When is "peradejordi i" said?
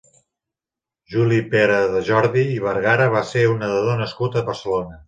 1.51-2.59